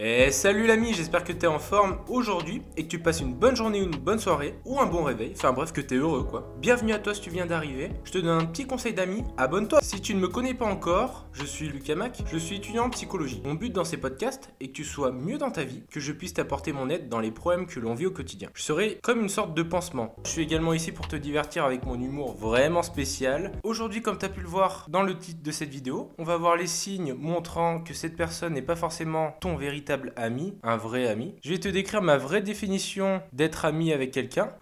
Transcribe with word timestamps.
Et 0.00 0.30
salut 0.30 0.68
l'ami, 0.68 0.94
j'espère 0.94 1.24
que 1.24 1.32
t'es 1.32 1.48
en 1.48 1.58
forme 1.58 1.98
aujourd'hui 2.06 2.62
et 2.76 2.84
que 2.84 2.88
tu 2.88 3.00
passes 3.00 3.18
une 3.18 3.34
bonne 3.34 3.56
journée 3.56 3.80
ou 3.80 3.84
une 3.86 3.98
bonne 3.98 4.20
soirée 4.20 4.54
ou 4.64 4.78
un 4.78 4.86
bon 4.86 5.02
réveil, 5.02 5.32
enfin 5.34 5.52
bref 5.52 5.72
que 5.72 5.80
t'es 5.80 5.96
heureux 5.96 6.22
quoi. 6.22 6.54
Bienvenue 6.60 6.92
à 6.92 7.00
toi 7.00 7.14
si 7.14 7.20
tu 7.20 7.30
viens 7.30 7.46
d'arriver, 7.46 7.90
je 8.04 8.12
te 8.12 8.18
donne 8.18 8.40
un 8.42 8.44
petit 8.44 8.64
conseil 8.64 8.94
d'ami, 8.94 9.24
abonne-toi. 9.36 9.80
Si 9.82 10.00
tu 10.00 10.14
ne 10.14 10.20
me 10.20 10.28
connais 10.28 10.54
pas 10.54 10.66
encore, 10.66 11.26
je 11.32 11.44
suis 11.44 11.68
Lucas 11.68 11.96
Mac, 11.96 12.22
je 12.30 12.38
suis 12.38 12.58
étudiant 12.58 12.84
en 12.84 12.90
psychologie. 12.90 13.42
Mon 13.44 13.54
but 13.54 13.72
dans 13.72 13.82
ces 13.82 13.96
podcasts 13.96 14.54
est 14.60 14.68
que 14.68 14.72
tu 14.72 14.84
sois 14.84 15.10
mieux 15.10 15.36
dans 15.36 15.50
ta 15.50 15.64
vie, 15.64 15.82
que 15.90 15.98
je 15.98 16.12
puisse 16.12 16.34
t'apporter 16.34 16.72
mon 16.72 16.90
aide 16.90 17.08
dans 17.08 17.18
les 17.18 17.32
problèmes 17.32 17.66
que 17.66 17.80
l'on 17.80 17.94
vit 17.94 18.06
au 18.06 18.12
quotidien. 18.12 18.50
Je 18.54 18.62
serai 18.62 19.00
comme 19.02 19.20
une 19.20 19.28
sorte 19.28 19.52
de 19.54 19.64
pansement. 19.64 20.14
Je 20.24 20.30
suis 20.30 20.42
également 20.42 20.74
ici 20.74 20.92
pour 20.92 21.08
te 21.08 21.16
divertir 21.16 21.64
avec 21.64 21.84
mon 21.84 22.00
humour 22.00 22.36
vraiment 22.36 22.84
spécial. 22.84 23.50
Aujourd'hui 23.64 24.00
comme 24.00 24.18
t'as 24.18 24.28
pu 24.28 24.42
le 24.42 24.46
voir 24.46 24.86
dans 24.88 25.02
le 25.02 25.18
titre 25.18 25.42
de 25.42 25.50
cette 25.50 25.70
vidéo, 25.70 26.12
on 26.18 26.24
va 26.24 26.36
voir 26.36 26.54
les 26.54 26.68
signes 26.68 27.14
montrant 27.14 27.80
que 27.80 27.94
cette 27.94 28.14
personne 28.14 28.54
n'est 28.54 28.62
pas 28.62 28.76
forcément 28.76 29.34
ton 29.40 29.56
véritable 29.56 29.87
ami, 30.16 30.58
un 30.62 30.76
vrai 30.76 31.08
ami. 31.08 31.34
Je 31.42 31.50
vais 31.50 31.58
te 31.58 31.68
décrire 31.68 32.02
ma 32.02 32.16
vraie 32.16 32.42
définition 32.42 33.22
d'être 33.32 33.64
ami 33.64 33.92
avec 33.92 34.10
quelqu'un. 34.10 34.52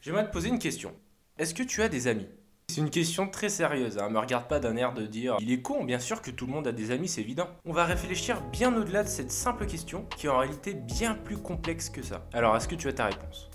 J'aimerais 0.00 0.26
te 0.26 0.32
poser 0.32 0.48
une 0.48 0.58
question. 0.58 0.92
Est-ce 1.38 1.54
que 1.54 1.62
tu 1.62 1.82
as 1.82 1.88
des 1.88 2.06
amis? 2.06 2.28
C'est 2.68 2.80
une 2.80 2.90
question 2.90 3.28
très 3.28 3.48
sérieuse, 3.48 3.98
hein. 3.98 4.10
me 4.10 4.18
regarde 4.18 4.48
pas 4.48 4.58
d'un 4.58 4.76
air 4.76 4.92
de 4.92 5.06
dire 5.06 5.36
il 5.40 5.52
est 5.52 5.62
con, 5.62 5.84
bien 5.84 6.00
sûr 6.00 6.20
que 6.20 6.30
tout 6.30 6.46
le 6.46 6.52
monde 6.52 6.66
a 6.66 6.72
des 6.72 6.90
amis, 6.90 7.08
c'est 7.08 7.20
évident. 7.20 7.48
On 7.64 7.72
va 7.72 7.84
réfléchir 7.84 8.40
bien 8.52 8.74
au-delà 8.76 9.04
de 9.04 9.08
cette 9.08 9.30
simple 9.30 9.66
question 9.66 10.04
qui 10.16 10.26
est 10.26 10.30
en 10.30 10.38
réalité 10.38 10.74
bien 10.74 11.14
plus 11.14 11.36
complexe 11.36 11.88
que 11.88 12.02
ça. 12.02 12.26
Alors 12.32 12.56
est-ce 12.56 12.68
que 12.68 12.74
tu 12.74 12.88
as 12.88 12.92
ta 12.92 13.06
réponse? 13.06 13.50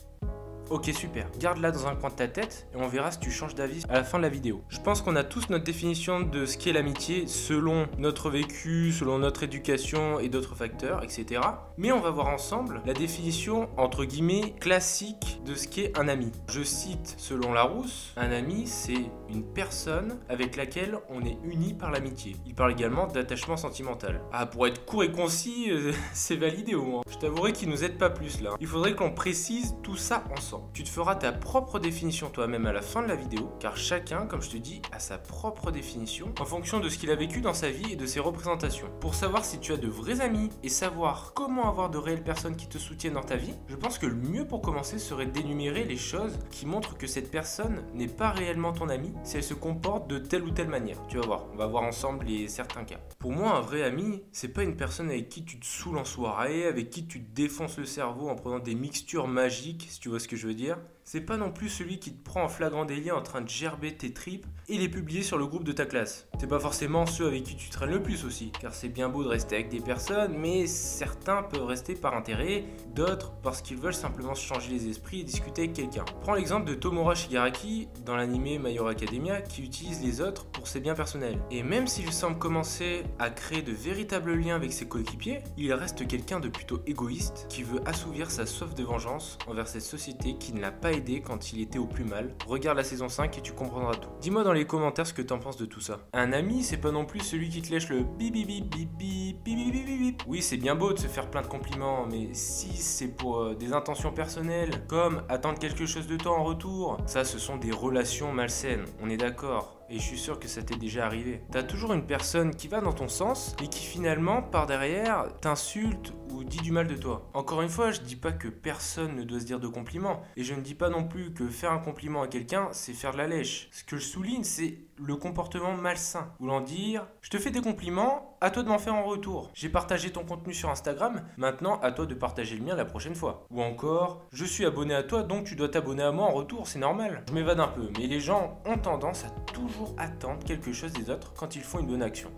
Ok 0.71 0.89
super, 0.93 1.27
garde-la 1.37 1.71
dans 1.71 1.87
un 1.87 1.95
coin 1.95 2.09
de 2.11 2.15
ta 2.15 2.29
tête 2.29 2.65
et 2.73 2.77
on 2.77 2.87
verra 2.87 3.11
si 3.11 3.19
tu 3.19 3.29
changes 3.29 3.55
d'avis 3.55 3.83
à 3.89 3.95
la 3.95 4.05
fin 4.05 4.19
de 4.19 4.23
la 4.23 4.29
vidéo. 4.29 4.61
Je 4.69 4.79
pense 4.79 5.01
qu'on 5.01 5.17
a 5.17 5.23
tous 5.25 5.49
notre 5.49 5.65
définition 5.65 6.21
de 6.21 6.45
ce 6.45 6.57
qu'est 6.57 6.71
l'amitié 6.71 7.27
selon 7.27 7.89
notre 7.97 8.29
vécu, 8.29 8.93
selon 8.93 9.19
notre 9.19 9.43
éducation 9.43 10.21
et 10.21 10.29
d'autres 10.29 10.55
facteurs, 10.55 11.03
etc. 11.03 11.41
Mais 11.75 11.91
on 11.91 11.99
va 11.99 12.09
voir 12.09 12.27
ensemble 12.27 12.81
la 12.85 12.93
définition 12.93 13.67
entre 13.75 14.05
guillemets 14.05 14.55
classique 14.61 15.41
de 15.45 15.55
ce 15.55 15.67
qu'est 15.67 15.91
un 15.99 16.07
ami. 16.07 16.31
Je 16.47 16.63
cite 16.63 17.15
selon 17.17 17.51
Larousse, 17.51 18.13
un 18.15 18.31
ami 18.31 18.63
c'est 18.65 19.11
une 19.29 19.43
personne 19.43 20.19
avec 20.29 20.55
laquelle 20.55 20.99
on 21.09 21.21
est 21.25 21.37
uni 21.43 21.73
par 21.73 21.91
l'amitié. 21.91 22.37
Il 22.45 22.55
parle 22.55 22.71
également 22.71 23.07
d'attachement 23.07 23.57
sentimental. 23.57 24.21
Ah 24.31 24.45
pour 24.45 24.67
être 24.67 24.85
court 24.85 25.03
et 25.03 25.11
concis, 25.11 25.69
euh, 25.69 25.91
c'est 26.13 26.37
validé 26.37 26.75
au 26.75 26.83
moins. 26.83 27.01
Je 27.11 27.17
t'avouerai 27.17 27.51
qu'il 27.51 27.67
nous 27.67 27.83
aide 27.83 27.97
pas 27.97 28.09
plus 28.09 28.39
là. 28.39 28.51
Il 28.61 28.67
faudrait 28.67 28.95
qu'on 28.95 29.11
précise 29.11 29.75
tout 29.83 29.97
ça 29.97 30.23
ensemble. 30.33 30.60
Tu 30.73 30.83
te 30.83 30.89
feras 30.89 31.15
ta 31.15 31.31
propre 31.31 31.79
définition 31.79 32.29
toi-même 32.29 32.65
à 32.65 32.73
la 32.73 32.81
fin 32.81 33.01
de 33.01 33.07
la 33.07 33.15
vidéo, 33.15 33.51
car 33.59 33.77
chacun, 33.77 34.25
comme 34.25 34.41
je 34.41 34.49
te 34.49 34.57
dis, 34.57 34.81
a 34.91 34.99
sa 34.99 35.17
propre 35.17 35.71
définition 35.71 36.33
en 36.39 36.45
fonction 36.45 36.79
de 36.79 36.89
ce 36.89 36.97
qu'il 36.97 37.11
a 37.11 37.15
vécu 37.15 37.41
dans 37.41 37.53
sa 37.53 37.69
vie 37.69 37.93
et 37.93 37.95
de 37.95 38.05
ses 38.05 38.19
représentations. 38.19 38.89
Pour 38.99 39.15
savoir 39.15 39.43
si 39.45 39.59
tu 39.59 39.73
as 39.73 39.77
de 39.77 39.87
vrais 39.87 40.21
amis 40.21 40.49
et 40.63 40.69
savoir 40.69 41.33
comment 41.33 41.67
avoir 41.67 41.89
de 41.89 41.97
réelles 41.97 42.23
personnes 42.23 42.55
qui 42.55 42.67
te 42.67 42.77
soutiennent 42.77 43.13
dans 43.13 43.21
ta 43.21 43.35
vie, 43.35 43.53
je 43.67 43.75
pense 43.75 43.97
que 43.97 44.05
le 44.05 44.15
mieux 44.15 44.47
pour 44.47 44.61
commencer 44.61 44.99
serait 44.99 45.25
d'énumérer 45.25 45.83
les 45.83 45.97
choses 45.97 46.39
qui 46.49 46.65
montrent 46.65 46.97
que 46.97 47.07
cette 47.07 47.31
personne 47.31 47.83
n'est 47.93 48.07
pas 48.07 48.31
réellement 48.31 48.73
ton 48.73 48.89
ami 48.89 49.13
si 49.23 49.37
elle 49.37 49.43
se 49.43 49.53
comporte 49.53 50.07
de 50.07 50.17
telle 50.17 50.43
ou 50.43 50.51
telle 50.51 50.67
manière. 50.67 50.97
Tu 51.07 51.17
vas 51.17 51.25
voir, 51.25 51.45
on 51.53 51.57
va 51.57 51.67
voir 51.67 51.83
ensemble 51.83 52.25
les 52.25 52.47
certains 52.47 52.83
cas. 52.83 52.99
Pour 53.19 53.31
moi, 53.31 53.55
un 53.55 53.61
vrai 53.61 53.83
ami, 53.83 54.23
c'est 54.31 54.47
pas 54.47 54.63
une 54.63 54.75
personne 54.75 55.09
avec 55.09 55.29
qui 55.29 55.43
tu 55.43 55.59
te 55.59 55.65
saoules 55.65 55.97
en 55.97 56.05
soirée, 56.05 56.65
avec 56.65 56.89
qui 56.89 57.05
tu 57.05 57.23
te 57.23 57.35
défonces 57.35 57.77
le 57.77 57.85
cerveau 57.85 58.29
en 58.29 58.35
prenant 58.35 58.59
des 58.59 58.75
mixtures 58.75 59.27
magiques, 59.27 59.87
si 59.89 59.99
tu 59.99 60.09
vois 60.09 60.19
ce 60.19 60.27
que 60.27 60.35
je 60.35 60.40
veux 60.47 60.53
dire, 60.53 60.77
c'est 61.03 61.21
pas 61.21 61.37
non 61.37 61.51
plus 61.51 61.69
celui 61.69 61.99
qui 61.99 62.13
te 62.13 62.23
prend 62.23 62.43
en 62.43 62.49
flagrant 62.49 62.85
délit 62.85 63.11
en 63.11 63.21
train 63.21 63.41
de 63.41 63.49
gerber 63.49 63.95
tes 63.95 64.13
tripes 64.13 64.45
et 64.69 64.77
les 64.77 64.89
publier 64.89 65.23
sur 65.23 65.37
le 65.37 65.45
groupe 65.45 65.63
de 65.63 65.71
ta 65.71 65.85
classe. 65.85 66.27
C'est 66.39 66.47
pas 66.47 66.59
forcément 66.59 67.05
ceux 67.05 67.27
avec 67.27 67.43
qui 67.43 67.55
tu 67.55 67.69
traînes 67.69 67.91
le 67.91 68.01
plus 68.01 68.25
aussi, 68.25 68.51
car 68.59 68.73
c'est 68.73 68.87
bien 68.87 69.09
beau 69.09 69.23
de 69.23 69.27
rester 69.27 69.55
avec 69.55 69.69
des 69.69 69.79
personnes, 69.79 70.37
mais 70.37 70.67
certains 70.67 71.43
peuvent 71.43 71.65
rester 71.65 71.95
par 71.95 72.15
intérêt, 72.15 72.65
d'autres 72.95 73.33
parce 73.43 73.61
qu'ils 73.61 73.77
veulent 73.77 73.93
simplement 73.93 74.33
changer 74.33 74.71
les 74.71 74.87
esprits 74.87 75.21
et 75.21 75.23
discuter 75.23 75.63
avec 75.63 75.73
quelqu'un. 75.73 76.05
Prends 76.21 76.35
l'exemple 76.35 76.65
de 76.65 76.73
Tomura 76.73 77.15
Shigaraki 77.15 77.87
dans 78.05 78.15
l'anime 78.15 78.63
My 78.63 78.79
Academia 78.79 79.41
qui 79.41 79.63
utilise 79.63 80.01
les 80.01 80.21
autres 80.21 80.45
pour 80.47 80.67
ses 80.67 80.79
biens 80.79 80.95
personnels. 80.95 81.37
Et 81.51 81.63
même 81.63 81.87
s'il 81.87 82.11
semble 82.11 82.39
commencer 82.39 83.03
à 83.19 83.29
créer 83.29 83.61
de 83.61 83.71
véritables 83.71 84.33
liens 84.33 84.55
avec 84.55 84.73
ses 84.73 84.87
coéquipiers, 84.87 85.43
il 85.57 85.73
reste 85.73 86.07
quelqu'un 86.07 86.39
de 86.39 86.49
plutôt 86.49 86.81
égoïste 86.87 87.45
qui 87.49 87.63
veut 87.63 87.81
assouvir 87.85 88.31
sa 88.31 88.45
soif 88.45 88.73
de 88.73 88.83
vengeance 88.83 89.37
envers 89.47 89.67
cette 89.67 89.81
société 89.81 90.35
qui 90.37 90.53
ne 90.53 90.61
l'a 90.61 90.71
pas 90.71 90.90
aidé 90.91 91.21
quand 91.21 91.53
il 91.53 91.61
était 91.61 91.79
au 91.79 91.85
plus 91.85 92.03
mal. 92.03 92.35
Regarde 92.47 92.77
la 92.77 92.83
saison 92.83 93.09
5 93.09 93.37
et 93.37 93.41
tu 93.41 93.53
comprendras 93.53 93.95
tout. 93.95 94.09
Dis-moi 94.21 94.43
dans 94.43 94.53
les 94.53 94.65
commentaires 94.65 95.07
ce 95.07 95.13
que 95.13 95.21
t'en 95.21 95.39
penses 95.39 95.57
de 95.57 95.65
tout 95.65 95.81
ça. 95.81 95.99
Un 96.13 96.33
ami, 96.33 96.63
c'est 96.63 96.77
pas 96.77 96.91
non 96.91 97.05
plus 97.05 97.19
celui 97.19 97.49
qui 97.49 97.61
te 97.61 97.71
lèche 97.71 97.89
le 97.89 98.03
bip 98.03 98.33
bip 98.33 98.47
bip 98.47 98.69
bip 98.69 98.89
bip 98.97 99.43
bip 99.43 99.71
bip 99.71 99.85
bip 99.85 100.23
Oui, 100.27 100.41
c'est 100.41 100.57
bien 100.57 100.75
beau 100.75 100.93
de 100.93 100.99
se 100.99 101.07
faire 101.07 101.29
plein 101.29 101.41
de 101.41 101.47
compliments, 101.47 102.05
mais 102.09 102.33
si 102.33 102.75
c'est 102.77 103.07
pour 103.07 103.39
euh, 103.39 103.55
des 103.55 103.73
intentions 103.73 104.11
personnelles, 104.11 104.85
comme 104.87 105.23
attendre 105.29 105.59
quelque 105.59 105.85
chose 105.85 106.07
de 106.07 106.17
toi 106.17 106.37
en 106.37 106.43
retour, 106.43 106.97
ça 107.05 107.23
ce 107.23 107.39
sont 107.39 107.57
des 107.57 107.71
relations 107.71 108.31
malsaines, 108.31 108.85
on 109.01 109.09
est 109.09 109.17
d'accord 109.17 109.80
et 109.91 109.95
je 109.95 110.03
suis 110.03 110.17
sûr 110.17 110.39
que 110.39 110.47
ça 110.47 110.63
t'est 110.63 110.77
déjà 110.77 111.05
arrivé. 111.05 111.41
T'as 111.51 111.63
toujours 111.63 111.93
une 111.93 112.05
personne 112.05 112.55
qui 112.55 112.69
va 112.69 112.79
dans 112.79 112.93
ton 112.93 113.09
sens 113.09 113.55
et 113.61 113.67
qui 113.67 113.85
finalement, 113.85 114.41
par 114.41 114.65
derrière, 114.65 115.27
t'insulte 115.41 116.13
ou 116.29 116.45
dit 116.45 116.59
du 116.59 116.71
mal 116.71 116.87
de 116.87 116.95
toi. 116.95 117.29
Encore 117.33 117.61
une 117.61 117.69
fois, 117.69 117.91
je 117.91 117.99
dis 117.99 118.15
pas 118.15 118.31
que 118.31 118.47
personne 118.47 119.15
ne 119.17 119.23
doit 119.23 119.41
se 119.41 119.45
dire 119.45 119.59
de 119.59 119.67
compliments 119.67 120.21
et 120.37 120.43
je 120.43 120.53
ne 120.53 120.61
dis 120.61 120.75
pas 120.75 120.89
non 120.89 121.03
plus 121.03 121.33
que 121.33 121.47
faire 121.49 121.73
un 121.73 121.79
compliment 121.79 122.21
à 122.21 122.27
quelqu'un, 122.27 122.69
c'est 122.71 122.93
faire 122.93 123.11
de 123.11 123.17
la 123.17 123.27
lèche. 123.27 123.67
Ce 123.71 123.83
que 123.83 123.97
je 123.97 124.05
souligne, 124.05 124.45
c'est 124.45 124.77
le 125.03 125.15
comportement 125.15 125.73
malsain. 125.73 126.31
Voulant 126.39 126.61
dire, 126.61 127.07
je 127.21 127.29
te 127.29 127.37
fais 127.37 127.51
des 127.51 127.61
compliments, 127.61 128.37
à 128.41 128.49
toi 128.49 128.63
de 128.63 128.69
m'en 128.69 128.79
faire 128.79 128.95
en 128.95 129.03
retour. 129.03 129.49
J'ai 129.53 129.69
partagé 129.69 130.11
ton 130.11 130.23
contenu 130.23 130.53
sur 130.53 130.69
Instagram, 130.69 131.21
maintenant 131.37 131.79
à 131.81 131.91
toi 131.91 132.05
de 132.05 132.13
partager 132.13 132.55
le 132.55 132.63
mien 132.63 132.75
la 132.75 132.85
prochaine 132.85 133.15
fois. 133.15 133.45
Ou 133.51 133.61
encore, 133.61 134.21
je 134.31 134.45
suis 134.45 134.65
abonné 134.65 134.93
à 134.93 135.03
toi, 135.03 135.23
donc 135.23 135.45
tu 135.45 135.55
dois 135.55 135.69
t'abonner 135.69 136.03
à 136.03 136.11
moi 136.11 136.25
en 136.25 136.31
retour, 136.31 136.67
c'est 136.67 136.79
normal. 136.79 137.23
Je 137.27 137.33
m'évade 137.33 137.59
un 137.59 137.67
peu, 137.67 137.89
mais 137.97 138.07
les 138.07 138.19
gens 138.19 138.59
ont 138.65 138.77
tendance 138.77 139.25
à 139.25 139.29
toujours 139.51 139.95
attendre 139.97 140.43
quelque 140.45 140.73
chose 140.73 140.93
des 140.93 141.09
autres 141.09 141.33
quand 141.33 141.55
ils 141.55 141.63
font 141.63 141.79
une 141.79 141.87
bonne 141.87 142.03
action. 142.03 142.31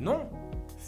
Non, 0.00 0.28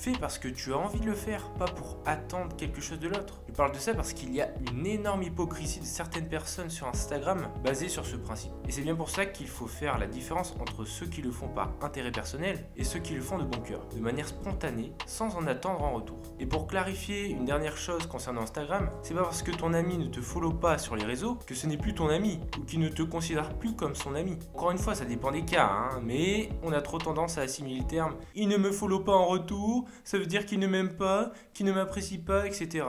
Fais 0.01 0.13
parce 0.19 0.39
que 0.39 0.49
tu 0.49 0.73
as 0.73 0.79
envie 0.79 0.99
de 0.99 1.05
le 1.05 1.15
faire, 1.15 1.51
pas 1.59 1.67
pour 1.67 1.99
attendre 2.07 2.57
quelque 2.57 2.81
chose 2.81 2.99
de 2.99 3.09
l'autre. 3.09 3.43
Je 3.47 3.53
parle 3.53 3.73
de 3.73 3.79
ça 3.79 3.93
parce 3.93 4.15
qu'il 4.15 4.35
y 4.35 4.41
a 4.41 4.49
une 4.73 4.87
énorme 4.87 5.23
hypocrisie 5.23 5.81
de 5.81 5.85
certaines 5.85 6.27
personnes 6.27 6.71
sur 6.71 6.87
Instagram 6.87 7.51
basée 7.63 7.91
sur 7.91 8.07
ce 8.07 8.17
principe. 8.17 8.53
Et 8.67 8.73
c'est 8.73 8.81
bien 8.81 8.95
pour 8.95 9.11
ça 9.11 9.27
qu'il 9.27 9.47
faut 9.47 9.67
faire 9.67 9.99
la 9.99 10.07
différence 10.07 10.55
entre 10.59 10.87
ceux 10.87 11.05
qui 11.05 11.21
le 11.21 11.31
font 11.31 11.49
par 11.49 11.75
intérêt 11.83 12.13
personnel 12.13 12.67
et 12.79 12.85
ceux 12.85 13.01
qui 13.01 13.13
le 13.13 13.21
font 13.21 13.37
de 13.37 13.45
bon 13.45 13.61
cœur, 13.61 13.87
de 13.95 14.01
manière 14.01 14.29
spontanée, 14.29 14.95
sans 15.05 15.37
en 15.37 15.47
attendre 15.47 15.83
en 15.83 15.93
retour. 15.93 16.17
Et 16.39 16.47
pour 16.47 16.67
clarifier 16.67 17.27
une 17.27 17.45
dernière 17.45 17.77
chose 17.77 18.07
concernant 18.07 18.41
Instagram, 18.41 18.89
c'est 19.03 19.13
pas 19.13 19.25
parce 19.25 19.43
que 19.43 19.51
ton 19.51 19.75
ami 19.75 19.99
ne 19.99 20.07
te 20.07 20.23
follow 20.23 20.55
pas 20.55 20.79
sur 20.79 20.97
les 20.97 21.05
réseaux 21.05 21.35
que 21.47 21.55
ce 21.55 21.67
n'est 21.67 21.77
plus 21.77 21.95
ton 21.95 22.09
ami 22.09 22.41
ou 22.59 22.65
qu'il 22.65 22.81
ne 22.81 22.89
te 22.89 23.03
considère 23.03 23.53
plus 23.59 23.75
comme 23.75 23.95
son 23.95 24.15
ami. 24.15 24.39
Encore 24.55 24.71
une 24.71 24.79
fois, 24.79 24.95
ça 24.95 25.05
dépend 25.05 25.31
des 25.31 25.45
cas, 25.45 25.67
hein, 25.67 26.01
mais 26.03 26.49
on 26.63 26.73
a 26.73 26.81
trop 26.81 26.97
tendance 26.97 27.37
à 27.37 27.43
assimiler 27.43 27.81
le 27.81 27.87
terme 27.87 28.15
il 28.35 28.49
ne 28.49 28.57
me 28.57 28.73
follow 28.73 29.01
pas 29.01 29.13
en 29.13 29.27
retour, 29.27 29.85
ça 30.05 30.19
veut 30.19 30.27
dire 30.27 30.47
qu'il 30.47 30.59
ne 30.59 30.67
m'aime 30.67 30.97
pas, 30.97 31.33
qu'il 31.55 31.67
ne 31.67 31.73
m'apprécie 31.73 32.19
pas, 32.19 32.47
etc. 32.47 32.87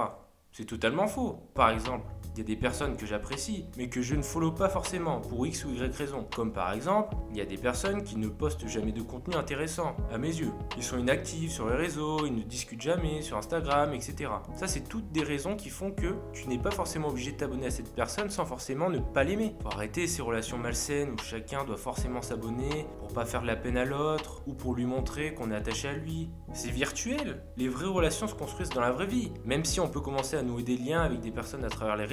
C'est 0.52 0.66
totalement 0.66 1.08
faux. 1.08 1.40
Par 1.54 1.70
exemple, 1.70 2.06
il 2.34 2.40
y 2.40 2.42
a 2.42 2.46
des 2.46 2.56
personnes 2.56 2.96
que 2.96 3.06
j'apprécie, 3.06 3.66
mais 3.78 3.90
que 3.90 4.02
je 4.02 4.16
ne 4.16 4.22
follow 4.22 4.52
pas 4.52 4.70
forcément 4.70 5.20
pour 5.20 5.46
X 5.46 5.66
ou 5.66 5.72
Y 5.72 5.96
raison. 5.96 6.26
Comme 6.36 6.54
par 6.54 6.72
exemple, 6.74 7.16
il 7.32 7.38
y 7.38 7.42
a 7.42 7.46
des 7.46 7.58
personnes 7.58 8.04
qui 8.04 8.18
ne 8.18 8.28
postent 8.28 8.68
jamais 8.68 8.92
de 8.92 9.02
contenu 9.02 9.36
intéressant, 9.36 9.96
à 10.12 10.18
mes 10.18 10.30
yeux. 10.30 10.52
Ils 10.78 10.84
sont 10.84 10.98
inactifs 10.98 11.52
sur 11.52 11.70
les 11.70 11.76
réseaux, 11.76 12.26
ils 12.26 12.36
ne 12.36 12.44
discutent 12.44 12.82
jamais 12.82 13.22
sur 13.22 13.38
Instagram, 13.38 13.94
etc. 13.94 14.32
Ça, 14.56 14.68
c'est 14.68 14.88
toutes 14.88 15.12
des 15.12 15.24
raisons 15.24 15.56
qui 15.56 15.70
font 15.70 15.92
que 15.92 16.16
tu 16.34 16.48
n'es 16.48 16.58
pas 16.58 16.72
forcément 16.72 17.10
obligé 17.10 17.32
de 17.32 17.38
t'abonner 17.38 17.68
à 17.68 17.72
cette 17.72 17.94
personne 17.94 18.30
sans 18.30 18.46
forcément 18.46 18.90
ne 18.90 19.00
pas 19.00 19.24
l'aimer. 19.24 19.56
Faut 19.62 19.70
arrêter 19.70 20.08
ces 20.08 20.22
relations 20.22 20.58
malsaines 20.58 21.12
où 21.12 21.18
chacun 21.18 21.64
doit 21.66 21.78
forcément 21.78 22.22
s'abonner 22.22 22.88
pour 23.00 23.10
pas 23.10 23.26
faire 23.26 23.42
de 23.42 23.48
la 23.48 23.56
peine 23.56 23.78
à 23.78 23.86
l'autre 23.86 24.42
ou 24.48 24.54
pour 24.54 24.76
lui 24.76 24.86
montrer 24.86 25.34
qu'on 25.34 25.52
est 25.52 25.56
attaché 25.56 25.90
à 25.90 25.94
lui. 25.94 26.30
C'est 26.54 26.72
virtuel. 26.72 27.44
Les 27.58 27.68
vraies 27.68 27.86
relations 27.88 28.28
se 28.28 28.36
construisent 28.36 28.70
dans 28.70 28.82
la 28.82 28.92
vraie 28.92 29.06
vie. 29.06 29.32
Même 29.46 29.66
si 29.66 29.80
on 29.80 29.90
peut 29.90 30.02
commencer 30.02 30.38
à 30.38 30.44
nouer 30.44 30.64
des 30.64 30.78
liens 30.78 31.02
avec 31.02 31.20
des 31.20 31.32
personnes 31.32 31.64
à 31.64 31.70
travers 31.70 31.96
les 31.96 32.06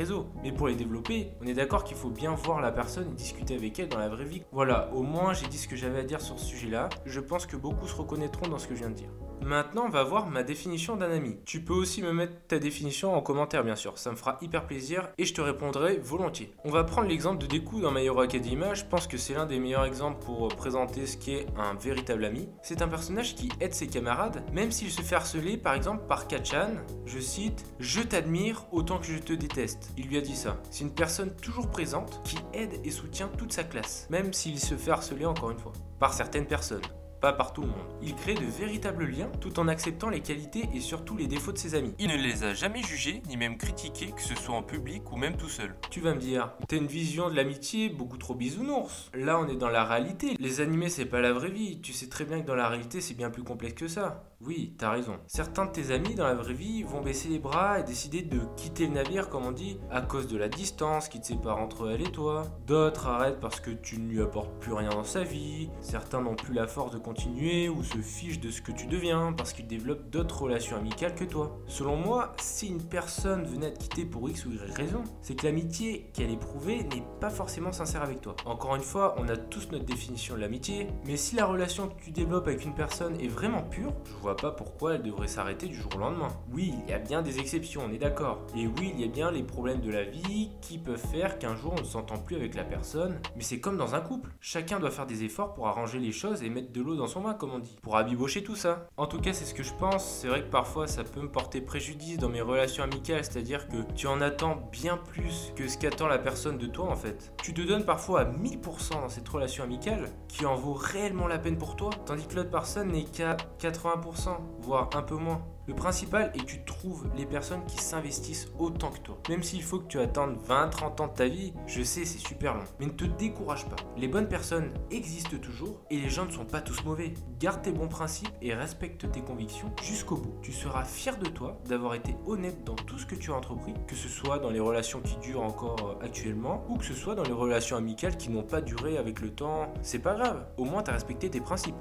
mais 0.42 0.52
pour 0.52 0.68
les 0.68 0.74
développer, 0.74 1.32
on 1.40 1.46
est 1.46 1.54
d'accord 1.54 1.84
qu'il 1.84 1.96
faut 1.96 2.10
bien 2.10 2.34
voir 2.34 2.60
la 2.60 2.72
personne 2.72 3.08
et 3.10 3.14
discuter 3.14 3.54
avec 3.54 3.78
elle 3.78 3.88
dans 3.88 3.98
la 3.98 4.08
vraie 4.08 4.24
vie. 4.24 4.42
Voilà, 4.52 4.90
au 4.94 5.02
moins 5.02 5.32
j'ai 5.32 5.46
dit 5.46 5.58
ce 5.58 5.68
que 5.68 5.76
j'avais 5.76 6.00
à 6.00 6.04
dire 6.04 6.20
sur 6.20 6.38
ce 6.38 6.46
sujet-là. 6.46 6.88
Je 7.04 7.20
pense 7.20 7.46
que 7.46 7.56
beaucoup 7.56 7.86
se 7.86 7.94
reconnaîtront 7.94 8.48
dans 8.48 8.58
ce 8.58 8.66
que 8.66 8.74
je 8.74 8.80
viens 8.80 8.90
de 8.90 8.94
dire. 8.94 9.10
Maintenant, 9.44 9.84
on 9.86 9.90
va 9.90 10.04
voir 10.04 10.26
ma 10.26 10.42
définition 10.42 10.96
d'un 10.96 11.10
ami. 11.10 11.36
Tu 11.44 11.62
peux 11.62 11.74
aussi 11.74 12.02
me 12.02 12.12
mettre 12.12 12.34
ta 12.48 12.58
définition 12.58 13.14
en 13.14 13.22
commentaire, 13.22 13.64
bien 13.64 13.76
sûr. 13.76 13.98
Ça 13.98 14.10
me 14.10 14.16
fera 14.16 14.38
hyper 14.40 14.66
plaisir 14.66 15.08
et 15.16 15.24
je 15.24 15.34
te 15.34 15.40
répondrai 15.40 15.98
volontiers. 15.98 16.52
On 16.64 16.70
va 16.70 16.84
prendre 16.84 17.08
l'exemple 17.08 17.38
de 17.38 17.46
Deku 17.46 17.80
dans 17.80 17.90
My 17.90 18.04
Hero 18.04 18.20
Academia. 18.20 18.74
Je 18.74 18.84
pense 18.84 19.06
que 19.06 19.16
c'est 19.16 19.34
l'un 19.34 19.46
des 19.46 19.58
meilleurs 19.58 19.84
exemples 19.84 20.24
pour 20.24 20.48
présenter 20.48 21.06
ce 21.06 21.16
qu'est 21.16 21.46
un 21.56 21.74
véritable 21.74 22.24
ami. 22.24 22.48
C'est 22.62 22.82
un 22.82 22.88
personnage 22.88 23.34
qui 23.34 23.50
aide 23.60 23.74
ses 23.74 23.86
camarades, 23.86 24.42
même 24.52 24.70
s'il 24.70 24.90
se 24.90 25.02
fait 25.02 25.16
harceler, 25.16 25.56
par 25.56 25.74
exemple, 25.74 26.06
par 26.06 26.26
Kachan. 26.26 26.74
Je 27.06 27.18
cite 27.18 27.64
Je 27.78 28.00
t'admire 28.00 28.66
autant 28.72 28.98
que 28.98 29.06
je 29.06 29.18
te 29.18 29.32
déteste. 29.32 29.92
Il 29.96 30.08
lui 30.08 30.18
a 30.18 30.20
dit 30.20 30.36
ça. 30.36 30.60
C'est 30.70 30.84
une 30.84 30.94
personne 30.94 31.34
toujours 31.36 31.70
présente 31.70 32.20
qui 32.24 32.36
aide 32.52 32.80
et 32.84 32.90
soutient 32.90 33.28
toute 33.28 33.52
sa 33.52 33.64
classe, 33.64 34.06
même 34.10 34.32
s'il 34.32 34.58
se 34.58 34.74
fait 34.74 34.90
harceler 34.90 35.26
encore 35.26 35.50
une 35.50 35.58
fois, 35.58 35.72
par 35.98 36.12
certaines 36.12 36.46
personnes. 36.46 36.82
Pas 37.20 37.32
par 37.32 37.52
tout 37.52 37.62
le 37.62 37.68
monde. 37.68 37.76
Il 38.02 38.14
crée 38.14 38.34
de 38.34 38.44
véritables 38.44 39.06
liens 39.06 39.30
tout 39.40 39.58
en 39.58 39.68
acceptant 39.68 40.08
les 40.08 40.20
qualités 40.20 40.68
et 40.74 40.80
surtout 40.80 41.16
les 41.16 41.26
défauts 41.26 41.52
de 41.52 41.58
ses 41.58 41.74
amis. 41.74 41.94
Il 41.98 42.08
ne 42.08 42.16
les 42.16 42.44
a 42.44 42.54
jamais 42.54 42.82
jugés 42.82 43.22
ni 43.28 43.36
même 43.36 43.56
critiqués, 43.56 44.12
que 44.12 44.22
ce 44.22 44.34
soit 44.34 44.54
en 44.54 44.62
public 44.62 45.10
ou 45.12 45.16
même 45.16 45.36
tout 45.36 45.48
seul. 45.48 45.74
Tu 45.90 46.00
vas 46.00 46.14
me 46.14 46.20
dire, 46.20 46.52
t'as 46.68 46.76
une 46.76 46.86
vision 46.86 47.30
de 47.30 47.34
l'amitié 47.34 47.88
beaucoup 47.88 48.18
trop 48.18 48.34
bisounours. 48.34 49.10
Là, 49.14 49.38
on 49.40 49.48
est 49.48 49.56
dans 49.56 49.68
la 49.68 49.84
réalité. 49.84 50.36
Les 50.38 50.60
animés, 50.60 50.88
c'est 50.88 51.06
pas 51.06 51.20
la 51.20 51.32
vraie 51.32 51.50
vie. 51.50 51.80
Tu 51.80 51.92
sais 51.92 52.08
très 52.08 52.24
bien 52.24 52.40
que 52.40 52.46
dans 52.46 52.54
la 52.54 52.68
réalité, 52.68 53.00
c'est 53.00 53.14
bien 53.14 53.30
plus 53.30 53.42
complexe 53.42 53.74
que 53.74 53.88
ça. 53.88 54.27
Oui, 54.40 54.72
t'as 54.78 54.92
raison. 54.92 55.16
Certains 55.26 55.64
de 55.64 55.72
tes 55.72 55.90
amis 55.90 56.14
dans 56.14 56.24
la 56.24 56.34
vraie 56.34 56.54
vie 56.54 56.84
vont 56.84 57.02
baisser 57.02 57.28
les 57.28 57.40
bras 57.40 57.80
et 57.80 57.82
décider 57.82 58.22
de 58.22 58.38
quitter 58.56 58.86
le 58.86 58.92
navire, 58.92 59.30
comme 59.30 59.44
on 59.44 59.50
dit, 59.50 59.80
à 59.90 60.00
cause 60.00 60.28
de 60.28 60.38
la 60.38 60.48
distance 60.48 61.08
qui 61.08 61.20
te 61.20 61.26
sépare 61.26 61.58
entre 61.58 61.90
elle 61.90 62.02
et 62.02 62.12
toi. 62.12 62.44
D'autres 62.64 63.08
arrêtent 63.08 63.40
parce 63.40 63.58
que 63.58 63.72
tu 63.72 63.98
ne 63.98 64.08
lui 64.08 64.22
apportes 64.22 64.56
plus 64.60 64.72
rien 64.72 64.90
dans 64.90 65.02
sa 65.02 65.24
vie. 65.24 65.70
Certains 65.80 66.20
n'ont 66.20 66.36
plus 66.36 66.54
la 66.54 66.68
force 66.68 66.92
de 66.92 66.98
continuer 66.98 67.68
ou 67.68 67.82
se 67.82 67.98
fichent 67.98 68.38
de 68.38 68.52
ce 68.52 68.62
que 68.62 68.70
tu 68.70 68.86
deviens 68.86 69.32
parce 69.32 69.52
qu'ils 69.52 69.66
développent 69.66 70.08
d'autres 70.08 70.42
relations 70.42 70.76
amicales 70.76 71.16
que 71.16 71.24
toi. 71.24 71.58
Selon 71.66 71.96
moi, 71.96 72.32
si 72.40 72.68
une 72.68 72.82
personne 72.82 73.44
venait 73.44 73.66
à 73.66 73.70
te 73.72 73.80
quitter 73.80 74.04
pour 74.04 74.30
X 74.30 74.46
ou 74.46 74.52
Y 74.52 74.72
raison, 74.72 75.02
c'est 75.20 75.34
que 75.34 75.46
l'amitié 75.46 76.12
qu'elle 76.14 76.30
éprouvait 76.30 76.84
n'est 76.84 77.04
pas 77.20 77.30
forcément 77.30 77.72
sincère 77.72 78.02
avec 78.02 78.20
toi. 78.20 78.36
Encore 78.46 78.76
une 78.76 78.82
fois, 78.82 79.16
on 79.18 79.28
a 79.28 79.36
tous 79.36 79.72
notre 79.72 79.84
définition 79.84 80.36
de 80.36 80.40
l'amitié, 80.42 80.86
mais 81.06 81.16
si 81.16 81.34
la 81.34 81.44
relation 81.44 81.88
que 81.88 82.00
tu 82.00 82.12
développes 82.12 82.46
avec 82.46 82.64
une 82.64 82.74
personne 82.74 83.20
est 83.20 83.26
vraiment 83.26 83.62
pure, 83.62 83.92
je 84.04 84.12
vois 84.12 84.27
pas 84.34 84.50
pourquoi 84.50 84.94
elle 84.94 85.02
devrait 85.02 85.28
s'arrêter 85.28 85.66
du 85.66 85.74
jour 85.74 85.90
au 85.96 85.98
lendemain. 85.98 86.28
Oui, 86.52 86.74
il 86.84 86.90
y 86.90 86.94
a 86.94 86.98
bien 86.98 87.22
des 87.22 87.38
exceptions, 87.38 87.82
on 87.86 87.92
est 87.92 87.98
d'accord. 87.98 88.46
Et 88.56 88.66
oui, 88.66 88.92
il 88.94 89.00
y 89.00 89.04
a 89.04 89.08
bien 89.08 89.30
les 89.30 89.42
problèmes 89.42 89.80
de 89.80 89.90
la 89.90 90.04
vie 90.04 90.50
qui 90.60 90.78
peuvent 90.78 90.96
faire 90.96 91.38
qu'un 91.38 91.56
jour 91.56 91.74
on 91.76 91.80
ne 91.80 91.86
s'entend 91.86 92.18
plus 92.18 92.36
avec 92.36 92.54
la 92.54 92.64
personne. 92.64 93.20
Mais 93.36 93.42
c'est 93.42 93.60
comme 93.60 93.76
dans 93.76 93.94
un 93.94 94.00
couple. 94.00 94.30
Chacun 94.40 94.78
doit 94.78 94.90
faire 94.90 95.06
des 95.06 95.24
efforts 95.24 95.54
pour 95.54 95.68
arranger 95.68 95.98
les 95.98 96.12
choses 96.12 96.42
et 96.42 96.50
mettre 96.50 96.72
de 96.72 96.80
l'eau 96.80 96.96
dans 96.96 97.06
son 97.06 97.20
vin, 97.20 97.34
comme 97.34 97.52
on 97.52 97.58
dit. 97.58 97.76
Pour 97.82 97.96
abibocher 97.96 98.42
tout 98.42 98.56
ça. 98.56 98.88
En 98.96 99.06
tout 99.06 99.20
cas, 99.20 99.32
c'est 99.32 99.44
ce 99.44 99.54
que 99.54 99.62
je 99.62 99.74
pense. 99.74 100.04
C'est 100.04 100.28
vrai 100.28 100.42
que 100.42 100.50
parfois 100.50 100.86
ça 100.86 101.04
peut 101.04 101.20
me 101.20 101.30
porter 101.30 101.60
préjudice 101.60 102.18
dans 102.18 102.28
mes 102.28 102.40
relations 102.40 102.84
amicales, 102.84 103.24
c'est-à-dire 103.24 103.68
que 103.68 103.76
tu 103.94 104.06
en 104.06 104.20
attends 104.20 104.68
bien 104.72 104.96
plus 104.96 105.52
que 105.56 105.68
ce 105.68 105.78
qu'attend 105.78 106.08
la 106.08 106.18
personne 106.18 106.58
de 106.58 106.66
toi 106.66 106.90
en 106.90 106.96
fait. 106.96 107.32
Tu 107.42 107.54
te 107.54 107.60
donnes 107.60 107.84
parfois 107.84 108.20
à 108.20 108.24
1000% 108.24 108.92
dans 109.00 109.08
cette 109.08 109.28
relation 109.28 109.64
amicale 109.64 110.10
qui 110.28 110.46
en 110.46 110.54
vaut 110.54 110.74
réellement 110.74 111.26
la 111.26 111.38
peine 111.38 111.58
pour 111.58 111.76
toi, 111.76 111.90
tandis 112.06 112.26
que 112.26 112.36
l'autre 112.36 112.50
personne 112.50 112.92
n'est 112.92 113.04
qu'à 113.04 113.36
80% 113.60 114.17
voire 114.60 114.90
un 114.94 115.02
peu 115.02 115.16
moins. 115.16 115.42
Le 115.66 115.74
principal 115.74 116.32
est 116.34 116.38
que 116.38 116.46
tu 116.46 116.64
trouves 116.64 117.10
les 117.14 117.26
personnes 117.26 117.62
qui 117.66 117.76
s'investissent 117.76 118.48
autant 118.58 118.90
que 118.90 119.00
toi. 119.00 119.18
Même 119.28 119.42
s'il 119.42 119.62
faut 119.62 119.80
que 119.80 119.86
tu 119.86 120.00
attendes 120.00 120.38
20-30 120.48 121.02
ans 121.02 121.08
de 121.08 121.12
ta 121.12 121.28
vie, 121.28 121.52
je 121.66 121.82
sais 121.82 122.06
c'est 122.06 122.18
super 122.18 122.54
long. 122.54 122.64
Mais 122.80 122.86
ne 122.86 122.92
te 122.92 123.04
décourage 123.04 123.66
pas. 123.66 123.76
Les 123.98 124.08
bonnes 124.08 124.28
personnes 124.28 124.72
existent 124.90 125.36
toujours 125.36 125.82
et 125.90 125.98
les 125.98 126.08
gens 126.08 126.24
ne 126.24 126.30
sont 126.30 126.46
pas 126.46 126.62
tous 126.62 126.82
mauvais. 126.84 127.12
Garde 127.38 127.60
tes 127.60 127.72
bons 127.72 127.88
principes 127.88 128.32
et 128.40 128.54
respecte 128.54 129.12
tes 129.12 129.20
convictions 129.20 129.70
jusqu'au 129.82 130.16
bout. 130.16 130.34
Tu 130.40 130.52
seras 130.52 130.84
fier 130.84 131.18
de 131.18 131.28
toi 131.28 131.58
d'avoir 131.66 131.94
été 131.94 132.16
honnête 132.26 132.64
dans 132.64 132.74
tout 132.74 132.98
ce 132.98 133.04
que 133.04 133.14
tu 133.14 133.30
as 133.30 133.34
entrepris, 133.34 133.74
que 133.86 133.94
ce 133.94 134.08
soit 134.08 134.38
dans 134.38 134.50
les 134.50 134.60
relations 134.60 135.02
qui 135.02 135.16
durent 135.18 135.42
encore 135.42 135.98
euh, 136.00 136.04
actuellement 136.04 136.64
ou 136.70 136.78
que 136.78 136.84
ce 136.86 136.94
soit 136.94 137.14
dans 137.14 137.24
les 137.24 137.32
relations 137.32 137.76
amicales 137.76 138.16
qui 138.16 138.30
n'ont 138.30 138.42
pas 138.42 138.62
duré 138.62 138.96
avec 138.96 139.20
le 139.20 139.30
temps. 139.34 139.70
C'est 139.82 139.98
pas 139.98 140.14
grave, 140.14 140.46
au 140.56 140.64
moins 140.64 140.82
tu 140.82 140.88
as 140.90 140.94
respecté 140.94 141.28
tes 141.28 141.42
principes. 141.42 141.76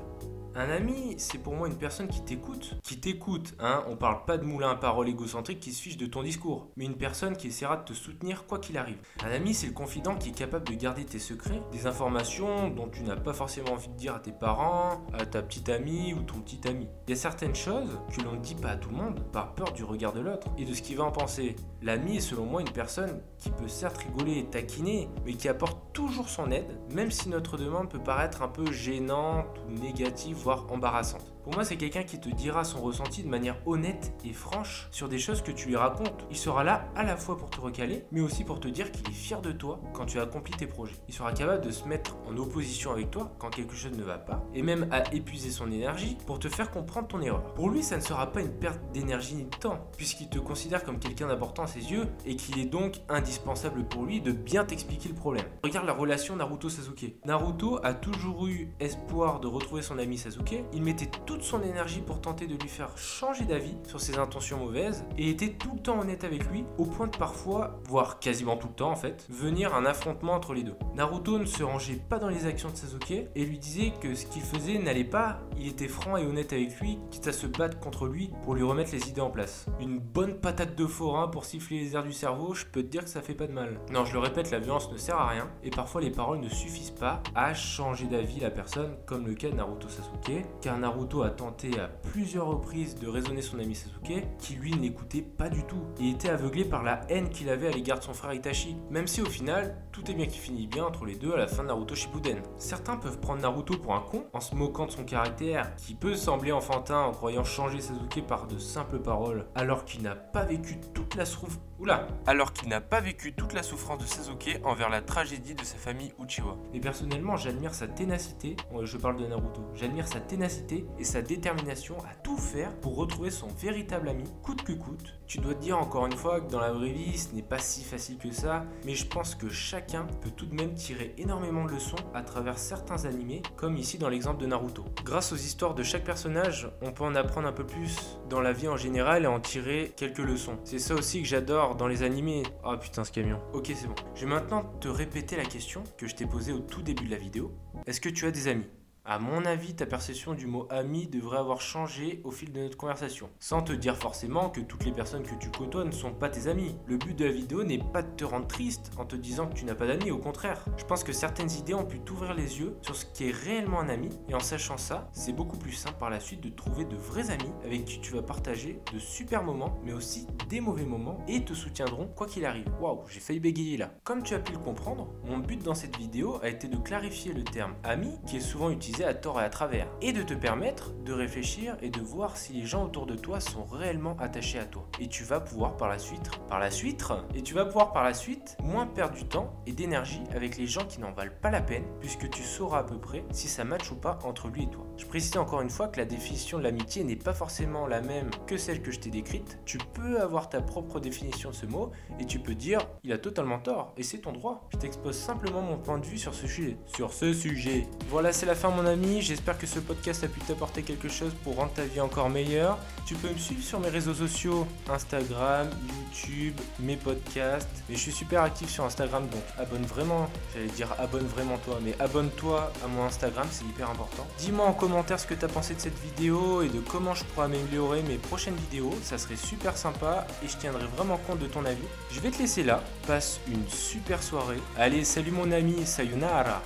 Un 0.60 0.72
ami, 0.72 1.14
c'est 1.20 1.38
pour 1.38 1.54
moi 1.54 1.68
une 1.68 1.78
personne 1.78 2.08
qui 2.08 2.24
t'écoute. 2.24 2.78
Qui 2.82 3.00
t'écoute, 3.00 3.54
hein. 3.60 3.84
On 3.88 3.96
parle 3.96 4.26
pas 4.26 4.40
de 4.40 4.44
moulin 4.44 4.72
à 4.72 4.76
parole 4.76 5.08
égocentrique 5.08 5.60
qui 5.60 5.72
se 5.72 5.80
fiche 5.80 5.98
de 5.98 6.08
ton 6.08 6.24
discours, 6.24 6.66
mais 6.76 6.86
une 6.86 6.98
personne 6.98 7.38
qui 7.38 7.50
essaiera 7.50 7.78
de 7.78 7.84
te 7.84 7.94
soutenir 7.94 8.48
quoi 8.48 8.58
qu'il 8.58 8.76
arrive. 8.80 8.98
Un 9.24 9.30
ami, 9.30 9.54
c'est 9.54 9.68
le 9.68 9.74
confident 9.74 10.16
qui 10.16 10.30
est 10.30 10.36
capable 10.36 10.68
de 10.68 10.74
garder 10.74 11.06
tes 11.06 11.20
secrets, 11.20 11.62
des 11.72 11.86
informations 11.86 12.70
dont 12.70 12.88
tu 12.88 13.04
n'as 13.04 13.18
pas 13.18 13.34
forcément 13.34 13.74
envie 13.74 13.90
de 13.90 13.98
dire 13.98 14.16
à 14.16 14.20
tes 14.20 14.32
parents, 14.32 15.06
à 15.14 15.28
ta 15.28 15.44
petite 15.44 15.70
amie 15.70 16.16
ou 16.16 16.24
ton 16.24 16.40
petit 16.40 16.68
ami. 16.68 16.88
Il 17.08 17.12
y 17.12 17.14
a 17.14 17.18
certaines 17.18 17.54
choses 17.54 18.00
que 18.12 18.24
l'on 18.24 18.32
ne 18.32 18.42
dit 18.42 18.56
pas 18.56 18.70
à 18.70 18.78
tout 18.78 18.90
le 18.90 18.98
monde 18.98 19.20
par 19.32 19.54
peur 19.54 19.74
du 19.74 19.84
regard 19.84 20.14
de 20.14 20.22
l'autre 20.22 20.48
et 20.58 20.66
de 20.66 20.74
ce 20.74 20.82
qu'il 20.82 20.98
va 20.98 21.04
en 21.04 21.12
penser. 21.12 21.56
L'ami 21.84 22.18
est 22.18 22.22
selon 22.22 22.48
moi 22.48 22.62
une 22.62 22.72
personne 22.72 23.22
qui 23.38 23.52
peut 23.52 23.68
certes 23.68 24.00
rigoler 24.00 24.40
et 24.40 24.46
taquiner, 24.46 25.08
mais 25.24 25.34
qui 25.34 25.50
apporte 25.50 25.94
toujours 25.94 26.30
son 26.30 26.50
aide, 26.50 26.80
même 26.92 27.12
si 27.12 27.30
notre 27.30 27.58
demande 27.58 27.92
peut 27.92 28.02
paraître 28.02 28.42
un 28.42 28.48
peu 28.48 28.72
gênante 28.72 29.46
ou 29.68 29.72
négative 29.80 30.47
embarrassante. 30.72 31.37
Pour 31.48 31.56
moi, 31.56 31.64
c'est 31.64 31.78
quelqu'un 31.78 32.04
qui 32.04 32.20
te 32.20 32.28
dira 32.28 32.66
son 32.66 32.82
ressenti 32.82 33.24
de 33.24 33.30
manière 33.30 33.56
honnête 33.66 34.12
et 34.26 34.34
franche 34.34 34.90
sur 34.92 35.08
des 35.08 35.18
choses 35.18 35.42
que 35.42 35.54
tu 35.54 35.70
lui 35.70 35.78
racontes. 35.78 36.28
Il 36.30 36.36
sera 36.36 36.66
là 36.66 36.90
à 36.94 37.04
la 37.06 37.16
fois 37.16 37.38
pour 37.38 37.50
te 37.50 37.62
recaler, 37.62 38.04
mais 38.12 38.20
aussi 38.20 38.44
pour 38.44 38.60
te 38.60 38.68
dire 38.68 38.92
qu'il 38.92 39.08
est 39.08 39.14
fier 39.14 39.42
de 39.42 39.54
toi 39.54 39.80
quand 39.94 40.06
tu 40.06 40.20
as 40.20 40.24
accompli 40.24 40.54
tes 40.56 40.68
projets. 40.68 40.98
Il 41.08 41.14
sera 41.14 41.32
capable 41.32 41.64
de 41.64 41.72
se 41.72 41.88
mettre 41.88 42.18
en 42.30 42.36
opposition 42.36 42.92
avec 42.92 43.12
toi 43.12 43.32
quand 43.40 43.50
quelque 43.50 43.76
chose 43.76 43.98
ne 43.98 44.04
va 44.04 44.18
pas, 44.18 44.44
et 44.54 44.62
même 44.62 44.90
à 44.92 45.10
épuiser 45.14 45.50
son 45.50 45.72
énergie 45.72 46.18
pour 46.26 46.38
te 46.38 46.50
faire 46.50 46.70
comprendre 46.70 47.08
ton 47.08 47.22
erreur. 47.22 47.54
Pour 47.54 47.70
lui, 47.70 47.82
ça 47.82 47.96
ne 47.96 48.02
sera 48.02 48.30
pas 48.34 48.42
une 48.42 48.52
perte 48.52 48.82
d'énergie 48.92 49.36
ni 49.36 49.46
de 49.46 49.56
temps, 49.56 49.80
puisqu'il 49.96 50.28
te 50.28 50.40
considère 50.40 50.84
comme 50.84 51.00
quelqu'un 51.00 51.28
d'important 51.28 51.64
à 51.64 51.68
ses 51.68 51.94
yeux, 51.94 52.10
et 52.26 52.36
qu'il 52.36 52.60
est 52.60 52.66
donc 52.66 53.00
indispensable 53.08 53.86
pour 53.86 54.04
lui 54.04 54.20
de 54.20 54.34
bien 54.34 54.66
t'expliquer 54.66 55.08
le 55.08 55.16
problème. 55.16 55.46
Regarde 55.64 55.88
la 55.88 55.94
relation 55.94 56.36
Naruto-Sasuke. 56.36 57.26
Naruto 57.26 57.80
a 57.84 57.94
toujours 57.94 58.48
eu 58.48 58.68
espoir 58.82 59.40
de 59.40 59.48
retrouver 59.48 59.82
son 59.82 59.98
ami 59.98 60.18
Sasuke, 60.18 60.66
il 60.74 60.84
mettait 60.84 61.10
son 61.44 61.62
énergie 61.64 62.02
pour 62.02 62.22
tenter 62.22 62.48
de 62.48 62.56
lui 62.56 62.70
faire 62.70 62.98
changer 62.98 63.46
d'avis 63.46 63.76
sur 63.88 64.02
ses 64.02 64.18
intentions 64.18 64.58
mauvaises 64.58 65.06
et 65.18 65.30
était 65.30 65.54
tout 65.54 65.74
le 65.76 65.82
temps 65.82 66.00
honnête 66.00 66.24
avec 66.24 66.46
lui, 66.50 66.66
au 66.78 66.86
point 66.86 67.08
de 67.08 67.18
parfois, 67.18 67.80
voire 67.88 68.20
quasiment 68.20 68.58
tout 68.58 68.68
le 68.68 68.74
temps 68.74 68.92
en 68.92 68.96
fait, 68.96 69.26
venir 69.30 69.76
un 69.76 69.86
affrontement 69.86 70.34
entre 70.34 70.54
les 70.54 70.64
deux. 70.64 70.76
Naruto 70.96 71.40
ne 71.40 71.46
se 71.46 71.64
rangeait 71.64 72.02
pas 72.10 72.20
dans 72.20 72.30
les 72.30 72.46
actions 72.46 72.70
de 72.70 72.76
Sasuke 72.76 73.30
et 73.36 73.46
lui 73.46 73.60
disait 73.60 73.94
que 74.02 74.16
ce 74.16 74.26
qu'il 74.26 74.42
faisait 74.42 74.78
n'allait 74.80 75.04
pas, 75.04 75.40
il 75.58 75.68
était 75.68 75.88
franc 75.88 76.18
et 76.18 76.26
honnête 76.26 76.54
avec 76.54 76.80
lui, 76.80 77.00
quitte 77.12 77.28
à 77.28 77.34
se 77.34 77.48
battre 77.48 77.80
contre 77.80 78.08
lui 78.08 78.32
pour 78.44 78.56
lui 78.56 78.64
remettre 78.64 78.92
les 78.92 79.10
idées 79.10 79.22
en 79.22 79.30
place. 79.30 79.66
Une 79.80 80.00
bonne 80.00 80.40
patate 80.40 80.76
de 80.76 80.86
forain 80.86 81.28
pour 81.28 81.46
siffler 81.46 81.80
les 81.80 81.96
airs 81.96 82.04
du 82.04 82.14
cerveau, 82.14 82.54
je 82.54 82.66
peux 82.66 82.84
te 82.84 82.88
dire 82.88 83.04
que 83.04 83.10
ça 83.10 83.22
fait 83.22 83.34
pas 83.34 83.48
de 83.48 83.54
mal. 83.54 83.80
Non, 83.92 84.06
je 84.06 84.14
le 84.14 84.20
répète, 84.20 84.52
la 84.52 84.60
violence 84.60 84.92
ne 84.92 84.98
sert 84.98 85.18
à 85.18 85.28
rien 85.28 85.50
et 85.64 85.70
parfois 85.70 86.02
les 86.02 86.12
paroles 86.12 86.40
ne 86.40 86.50
suffisent 86.50 86.92
pas 86.92 87.22
à 87.36 87.54
changer 87.54 88.06
d'avis 88.06 88.40
la 88.40 88.52
personne, 88.52 88.96
comme 89.06 89.28
le 89.28 89.34
cas 89.34 89.50
Naruto 89.50 89.88
Sasuke, 89.90 90.46
car 90.62 90.78
Naruto 90.78 91.22
a 91.22 91.27
tenté 91.30 91.80
à 91.80 91.88
plusieurs 91.88 92.48
reprises 92.48 92.96
de 92.96 93.08
raisonner 93.08 93.42
son 93.42 93.60
ami 93.60 93.76
Sasuke, 93.76 94.26
qui 94.40 94.56
lui 94.56 94.76
n'écoutait 94.76 95.22
pas 95.22 95.50
du 95.50 95.64
tout, 95.64 95.84
et 96.00 96.10
était 96.10 96.30
aveuglé 96.30 96.66
par 96.66 96.84
la 96.84 97.02
haine 97.10 97.30
qu'il 97.30 97.50
avait 97.50 97.68
à 97.68 97.72
l'égard 97.72 98.00
de 98.00 98.04
son 98.04 98.14
frère 98.14 98.34
Itachi, 98.34 98.78
même 98.90 99.08
si 99.08 99.22
au 99.22 99.26
final, 99.26 99.76
tout 99.92 100.10
est 100.10 100.14
bien 100.14 100.28
qui 100.28 100.40
finit 100.40 100.68
bien 100.68 100.86
entre 100.86 101.06
les 101.06 101.16
deux 101.16 101.34
à 101.34 101.38
la 101.38 101.48
fin 101.48 101.64
de 101.64 101.68
Naruto 101.68 101.96
Shippuden. 101.96 102.42
Certains 102.58 102.98
peuvent 102.98 103.20
prendre 103.20 103.42
Naruto 103.42 103.78
pour 103.78 103.96
un 103.96 104.02
con, 104.02 104.26
en 104.34 104.40
se 104.40 104.56
moquant 104.56 104.86
de 104.86 104.92
son 104.92 105.04
caractère, 105.04 105.76
qui 105.76 105.96
peut 105.96 106.16
sembler 106.16 106.52
enfantin 106.52 107.00
en 107.00 107.12
croyant 107.12 107.44
changer 107.44 107.82
Sasuke 107.82 108.26
par 108.28 108.48
de 108.48 108.58
simples 108.58 109.00
paroles, 109.00 109.46
alors 109.56 109.86
qu'il 109.86 110.04
n'a 110.04 110.16
pas 110.16 110.44
vécu 110.44 110.80
toute 110.94 111.16
la 111.16 111.26
souffrance 111.26 111.60
Oula 111.80 112.08
Alors 112.26 112.54
qu'il 112.54 112.70
n'a 112.70 112.82
pas 112.82 113.02
vécu 113.02 113.34
toute 113.34 113.54
la 113.54 113.62
souffrance 113.62 114.00
de 114.00 114.06
Sasuke 114.06 114.60
envers 114.64 114.90
la 114.90 115.02
tragédie 115.02 115.54
de 115.54 115.64
sa 115.64 115.78
famille 115.78 116.12
Uchiwa. 116.20 116.58
Mais 116.74 116.80
personnellement, 116.80 117.36
j'admire 117.36 117.76
sa 117.76 117.88
ténacité, 117.88 118.56
je 118.82 118.98
parle 118.98 119.18
de 119.18 119.28
Naruto, 119.28 119.62
j'admire 119.76 120.08
sa 120.08 120.20
ténacité 120.20 120.88
et 120.98 121.04
sa 121.04 121.17
détermination 121.22 121.98
à 122.00 122.14
tout 122.24 122.38
faire 122.38 122.74
pour 122.80 122.96
retrouver 122.96 123.32
son 123.32 123.48
véritable 123.48 124.10
ami, 124.10 124.24
coûte 124.44 124.64
que 124.64 124.74
coûte. 124.74 125.14
Tu 125.28 125.40
dois 125.40 125.54
te 125.54 125.62
dire 125.62 125.78
encore 125.78 126.06
une 126.06 126.16
fois 126.16 126.40
que 126.40 126.50
dans 126.50 126.60
la 126.60 126.72
vraie 126.72 126.92
vie, 126.92 127.18
ce 127.18 127.36
n'est 127.36 127.42
pas 127.42 127.60
si 127.60 127.84
facile 127.84 128.18
que 128.18 128.32
ça, 128.32 128.66
mais 128.86 128.96
je 128.96 129.06
pense 129.06 129.36
que 129.36 129.50
chacun 129.50 130.08
peut 130.22 130.32
tout 130.32 130.46
de 130.46 130.56
même 130.56 130.74
tirer 130.74 131.14
énormément 131.18 131.66
de 131.66 131.72
leçons 131.72 131.98
à 132.14 132.22
travers 132.22 132.58
certains 132.58 133.06
animés, 133.06 133.42
comme 133.56 133.78
ici 133.78 133.98
dans 133.98 134.10
l'exemple 134.10 134.42
de 134.42 134.46
Naruto. 134.46 134.86
Grâce 135.04 135.34
aux 135.34 135.38
histoires 135.38 135.76
de 135.76 135.84
chaque 135.84 136.04
personnage, 136.04 136.70
on 136.82 136.92
peut 136.92 137.04
en 137.04 137.16
apprendre 137.16 137.48
un 137.48 137.54
peu 137.54 137.66
plus 137.66 138.20
dans 138.30 138.42
la 138.42 138.54
vie 138.54 138.68
en 138.68 138.78
général 138.78 139.24
et 139.24 139.28
en 139.28 139.40
tirer 139.40 139.94
quelques 139.96 140.18
leçons. 140.20 140.58
C'est 140.64 140.80
ça 140.80 140.96
aussi 140.96 141.22
que 141.22 141.28
j'adore 141.28 141.76
dans 141.76 141.88
les 141.88 142.04
animés. 142.04 142.44
Oh 142.64 142.76
putain 142.78 143.04
ce 143.04 143.12
camion. 143.12 143.40
Ok 143.54 143.72
c'est 143.76 143.88
bon. 143.88 143.96
Je 144.16 144.22
vais 144.22 144.32
maintenant 144.32 144.64
te 144.80 144.88
répéter 144.88 145.36
la 145.36 145.46
question 145.46 145.84
que 145.98 146.08
je 146.08 146.16
t'ai 146.16 146.26
posée 146.26 146.54
au 146.54 146.60
tout 146.60 146.82
début 146.82 147.06
de 147.06 147.12
la 147.12 147.18
vidéo. 147.18 147.52
Est-ce 147.86 148.02
que 148.02 148.10
tu 148.10 148.26
as 148.26 148.32
des 148.32 148.48
amis? 148.48 148.68
À 149.08 149.20
mon 149.20 149.46
avis, 149.46 149.74
ta 149.74 149.86
perception 149.86 150.34
du 150.34 150.48
mot 150.48 150.68
ami 150.70 151.08
devrait 151.08 151.38
avoir 151.38 151.62
changé 151.62 152.20
au 152.26 152.32
fil 152.32 152.52
de 152.52 152.60
notre 152.60 152.76
conversation. 152.76 153.30
Sans 153.40 153.62
te 153.62 153.72
dire 153.72 153.96
forcément 153.96 154.50
que 154.50 154.60
toutes 154.60 154.84
les 154.84 154.92
personnes 154.92 155.24
que 155.24 155.36
tu 155.36 155.50
côtoies 155.50 155.86
ne 155.86 155.92
sont 155.92 156.12
pas 156.12 156.28
tes 156.28 156.50
amis. 156.50 156.76
Le 156.88 156.98
but 156.98 157.18
de 157.18 157.24
la 157.24 157.32
vidéo 157.32 157.64
n'est 157.64 157.80
pas 157.80 158.02
de 158.02 158.14
te 158.18 158.26
rendre 158.26 158.48
triste 158.48 158.92
en 158.98 159.06
te 159.06 159.16
disant 159.16 159.48
que 159.48 159.54
tu 159.54 159.64
n'as 159.64 159.76
pas 159.76 159.88
d'amis, 159.88 160.12
au 160.12 160.18
contraire. 160.18 160.66
Je 160.76 160.84
pense 160.84 161.06
que 161.06 161.14
certaines 161.14 161.52
idées 161.52 161.74
ont 161.74 161.86
pu 161.86 162.02
t'ouvrir 162.02 162.34
les 162.34 162.60
yeux 162.60 162.76
sur 162.82 162.98
ce 162.98 163.06
qui 163.06 163.30
est 163.30 163.32
réellement 163.32 163.80
un 163.80 163.88
ami, 163.88 164.10
et 164.28 164.36
en 164.36 164.42
sachant 164.42 164.78
ça, 164.78 165.10
c'est 165.14 165.32
beaucoup 165.32 165.58
plus 165.58 165.72
simple 165.72 165.98
par 165.98 166.10
la 166.10 166.20
suite 166.20 166.42
de 166.42 166.50
trouver 166.50 166.84
de 166.84 166.98
vrais 166.98 167.32
amis 167.32 167.54
avec 167.64 167.86
qui 167.86 168.02
tu 168.02 168.12
vas 168.12 168.22
partager 168.22 168.82
de 168.92 169.00
super 169.00 169.42
moments, 169.42 169.80
mais 169.86 169.94
aussi 169.94 170.28
des 170.50 170.60
mauvais 170.60 170.86
moments, 170.86 171.24
et 171.30 171.46
te 171.46 171.54
soutiendront 171.54 172.08
quoi 172.08 172.28
qu'il 172.28 172.46
arrive. 172.46 172.68
Waouh, 172.82 173.04
j'ai 173.08 173.22
failli 173.22 173.40
bégayer 173.40 173.78
là. 173.78 173.94
Comme 174.04 174.22
tu 174.22 174.34
as 174.34 174.40
pu 174.40 174.52
le 174.52 174.60
comprendre, 174.60 175.08
mon 175.24 175.38
but 175.38 175.64
dans 175.64 175.76
cette 175.76 175.96
vidéo 175.96 176.40
a 176.44 176.50
été 176.50 176.68
de 176.68 176.76
clarifier 176.76 177.32
le 177.32 177.46
terme 177.46 177.76
ami, 177.86 178.12
qui 178.26 178.36
est 178.36 178.42
souvent 178.42 178.70
utilisé 178.70 178.97
à 179.04 179.14
tort 179.14 179.40
et 179.42 179.44
à 179.44 179.50
travers, 179.50 179.88
et 180.02 180.14
de 180.14 180.24
te 180.24 180.34
permettre 180.34 180.94
de 181.06 181.14
réfléchir 181.14 181.78
et 181.82 181.90
de 181.90 182.02
voir 182.02 182.38
si 182.38 182.54
les 182.54 182.66
gens 182.66 182.86
autour 182.86 183.06
de 183.06 183.16
toi 183.16 183.40
sont 183.40 183.64
réellement 183.64 184.18
attachés 184.20 184.60
à 184.60 184.66
toi. 184.66 184.88
Et 185.00 185.08
tu 185.08 185.24
vas 185.24 185.40
pouvoir 185.40 185.78
par 185.78 185.90
la 185.90 186.00
suite, 186.00 186.30
par 186.50 186.60
la 186.60 186.72
suite, 186.72 187.06
et 187.36 187.42
tu 187.42 187.54
vas 187.54 187.66
pouvoir 187.66 187.94
par 187.94 188.04
la 188.04 188.14
suite 188.14 188.58
moins 188.64 188.88
perdre 188.88 189.16
du 189.16 189.26
temps 189.26 189.54
et 189.66 189.72
d'énergie 189.72 190.24
avec 190.34 190.58
les 190.58 190.68
gens 190.68 190.86
qui 190.86 191.00
n'en 191.00 191.12
valent 191.12 191.32
pas 191.42 191.52
la 191.52 191.62
peine, 191.62 191.86
puisque 192.00 192.30
tu 192.30 192.42
sauras 192.42 192.80
à 192.80 192.84
peu 192.84 192.98
près 192.98 193.24
si 193.32 193.48
ça 193.48 193.64
match 193.64 193.92
ou 193.92 193.96
pas 193.96 194.18
entre 194.24 194.48
lui 194.48 194.64
et 194.64 194.70
toi. 194.70 194.87
Je 194.98 195.06
précise 195.06 195.38
encore 195.38 195.62
une 195.62 195.70
fois 195.70 195.88
que 195.88 196.00
la 196.00 196.06
définition 196.06 196.58
de 196.58 196.64
l'amitié 196.64 197.04
n'est 197.04 197.16
pas 197.16 197.34
forcément 197.34 197.86
la 197.86 198.02
même 198.02 198.32
que 198.48 198.58
celle 198.58 198.82
que 198.82 198.92
je 198.92 199.00
t'ai 199.00 199.12
décrite. 199.12 199.60
Tu 199.64 199.78
peux 199.78 200.20
avoir 200.20 200.50
ta 200.50 200.60
propre 200.60 201.00
définition 201.00 201.52
de 201.52 201.56
ce 201.56 201.68
mot 201.68 201.92
et 202.20 202.26
tu 202.26 202.40
peux 202.40 202.56
dire 202.56 202.80
il 203.04 203.14
a 203.14 203.20
totalement 203.20 203.60
tort 203.60 203.94
et 203.96 204.04
c'est 204.04 204.18
ton 204.18 204.32
droit. 204.32 204.68
Je 204.74 204.78
t'expose 204.78 205.16
simplement 205.16 205.62
mon 205.62 205.78
point 205.78 206.00
de 206.00 206.06
vue 206.06 206.18
sur 206.18 206.34
ce 206.34 206.48
sujet. 206.48 206.78
Sur 206.88 207.14
ce 207.14 207.32
sujet. 207.32 207.86
Voilà, 208.10 208.34
c'est 208.34 208.48
la 208.48 208.56
fin 208.56 208.70
mon 208.70 208.88
ami. 208.88 209.22
J'espère 209.22 209.60
que 209.60 209.68
ce 209.68 209.80
podcast 209.80 210.24
a 210.24 210.28
pu 210.28 210.40
t'apporter 210.40 210.82
quelque 210.82 211.10
chose 211.10 211.34
pour 211.44 211.58
rendre 211.58 211.74
ta 211.74 211.84
vie 211.84 212.02
encore 212.02 212.30
meilleure. 212.30 212.80
Tu 213.06 213.14
peux 213.14 213.30
me 213.30 213.38
suivre 213.38 213.64
sur 213.64 213.80
mes 213.80 213.90
réseaux 213.90 214.16
sociaux 214.16 214.66
Instagram, 214.90 215.70
YouTube, 215.88 216.56
mes 216.80 216.98
podcasts. 216.98 217.84
Mais 217.88 217.96
je 217.96 218.02
suis 218.02 218.12
super 218.12 218.42
actif 218.42 218.70
sur 218.70 218.84
Instagram 218.84 219.28
donc 219.28 219.44
abonne 219.60 219.84
vraiment. 219.84 220.28
J'allais 220.54 220.68
dire 220.70 220.94
abonne 220.98 221.28
vraiment 221.28 221.58
toi, 221.60 221.78
mais 221.84 221.94
abonne-toi 222.00 222.72
à 222.84 222.88
mon 222.88 223.04
Instagram, 223.04 223.48
c'est 223.52 223.66
hyper 223.66 223.92
important. 223.92 224.26
Dis-moi 224.40 224.66
en 224.66 224.74
commentaire 224.88 225.20
ce 225.20 225.28
que 225.28 225.34
tu 225.34 225.44
as 225.44 225.50
pensé 225.50 225.74
de 225.74 225.82
cette 225.82 226.00
vidéo 226.00 226.62
et 226.62 226.70
de 226.70 226.80
comment 226.80 227.14
je 227.14 227.26
pourrais 227.26 227.48
améliorer 227.48 228.04
mes 228.04 228.16
prochaines 228.16 228.56
vidéos. 228.56 228.94
Ça 229.04 229.18
serait 229.18 229.36
super 229.36 229.76
sympa 229.76 230.26
et 230.42 230.48
je 230.48 230.56
tiendrai 230.56 230.86
vraiment 230.96 231.18
compte 231.18 231.40
de 231.40 231.48
ton 231.48 231.66
avis. 231.66 231.84
Je 232.10 232.22
vais 232.22 232.32
te 232.32 232.38
laisser 232.38 232.64
là. 232.64 232.82
Passe 233.06 233.42
une 233.52 233.68
super 233.68 234.24
soirée. 234.24 234.62
Allez, 234.78 235.04
salut 235.04 235.32
mon 235.32 235.52
ami, 235.52 235.86
sayonara 235.86 236.62